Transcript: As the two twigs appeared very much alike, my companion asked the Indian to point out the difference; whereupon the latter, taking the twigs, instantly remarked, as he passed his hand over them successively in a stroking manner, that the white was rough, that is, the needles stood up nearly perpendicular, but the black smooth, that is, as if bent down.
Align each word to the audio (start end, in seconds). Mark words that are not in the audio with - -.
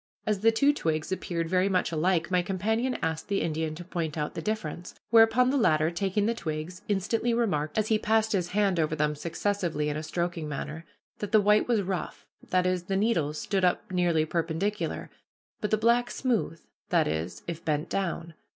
As 0.25 0.39
the 0.39 0.51
two 0.51 0.73
twigs 0.73 1.11
appeared 1.11 1.47
very 1.47 1.69
much 1.69 1.91
alike, 1.91 2.31
my 2.31 2.41
companion 2.41 2.97
asked 3.03 3.27
the 3.27 3.41
Indian 3.43 3.75
to 3.75 3.83
point 3.83 4.17
out 4.17 4.33
the 4.33 4.41
difference; 4.41 4.95
whereupon 5.11 5.51
the 5.51 5.57
latter, 5.57 5.91
taking 5.91 6.25
the 6.25 6.33
twigs, 6.33 6.81
instantly 6.89 7.35
remarked, 7.35 7.77
as 7.77 7.89
he 7.89 7.99
passed 7.99 8.31
his 8.31 8.47
hand 8.47 8.79
over 8.79 8.95
them 8.95 9.13
successively 9.13 9.89
in 9.89 9.97
a 9.97 10.01
stroking 10.01 10.49
manner, 10.49 10.87
that 11.19 11.31
the 11.31 11.39
white 11.39 11.67
was 11.67 11.83
rough, 11.83 12.25
that 12.49 12.65
is, 12.65 12.85
the 12.85 12.97
needles 12.97 13.39
stood 13.39 13.63
up 13.63 13.91
nearly 13.91 14.25
perpendicular, 14.25 15.11
but 15.59 15.69
the 15.69 15.77
black 15.77 16.09
smooth, 16.09 16.59
that 16.89 17.07
is, 17.07 17.41
as 17.41 17.59
if 17.59 17.63
bent 17.65 17.87
down. 17.87 18.33